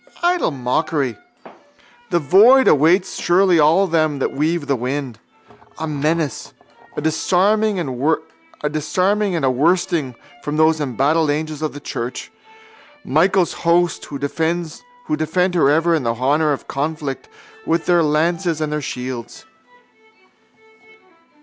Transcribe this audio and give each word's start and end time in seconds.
Idle 0.23 0.49
mockery. 0.49 1.15
The 2.09 2.17
void 2.17 2.67
awaits 2.67 3.19
surely 3.21 3.59
all 3.59 3.85
them 3.85 4.17
that 4.17 4.31
weave 4.33 4.65
the 4.65 4.75
wind: 4.75 5.19
a 5.77 5.87
menace, 5.87 6.53
a 6.97 7.01
disarming 7.01 7.77
and 7.77 7.85
a 7.87 9.51
worsting 9.51 10.15
from 10.41 10.57
those 10.57 10.81
embattled 10.81 11.29
angels 11.29 11.61
of 11.61 11.73
the 11.73 11.79
church, 11.79 12.31
Michael's 13.05 13.53
host, 13.53 14.05
who 14.05 14.17
defend 14.17 14.71
her 15.53 15.69
ever 15.69 15.93
in 15.93 16.01
the 16.01 16.15
hour 16.15 16.51
of 16.51 16.67
conflict 16.67 17.29
with 17.67 17.85
their 17.85 18.01
lances 18.01 18.59
and 18.59 18.73
their 18.73 18.81
shields. 18.81 19.45